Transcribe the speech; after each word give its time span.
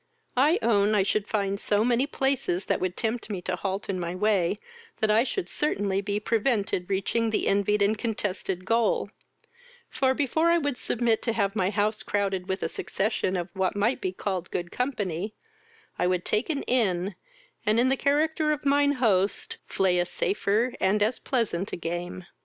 I 0.37 0.57
own 0.63 0.95
I 0.95 1.03
should 1.03 1.27
find 1.27 1.59
so 1.59 1.85
many 1.85 2.07
places 2.07 2.65
that 2.65 2.79
would 2.81 2.97
tempt 2.97 3.29
me 3.29 3.39
to 3.43 3.55
halt 3.55 3.87
in 3.87 3.99
my 3.99 4.15
way, 4.15 4.59
that 4.99 5.11
I 5.11 5.23
should 5.23 5.47
certainly 5.47 6.01
be 6.01 6.19
prevented 6.19 6.89
reaching 6.89 7.29
the 7.29 7.47
envied 7.47 7.83
and 7.83 7.95
contested 7.95 8.65
goal; 8.65 9.11
for, 9.91 10.15
before 10.15 10.49
I 10.49 10.57
would 10.57 10.77
submit 10.79 11.21
to 11.21 11.33
have 11.33 11.55
my 11.55 11.69
house 11.69 12.01
crowded 12.01 12.47
with 12.49 12.63
a 12.63 12.67
succession 12.67 13.35
of 13.37 13.49
what 13.53 13.75
might 13.75 14.01
be 14.01 14.11
called 14.11 14.49
good 14.49 14.71
company, 14.71 15.35
I 15.99 16.07
would 16.07 16.25
take 16.25 16.49
an 16.49 16.63
inn, 16.63 17.13
and, 17.63 17.79
in 17.79 17.89
the 17.89 17.95
character 17.95 18.51
of 18.51 18.65
mine 18.65 18.93
host, 18.93 19.57
flay 19.67 19.99
a 19.99 20.07
safer, 20.07 20.73
and 20.79 21.03
as 21.03 21.19
pleasant 21.19 21.73
a 21.73 21.75
game. 21.75 22.25